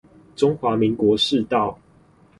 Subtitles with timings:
[0.35, 1.77] 中華民國市道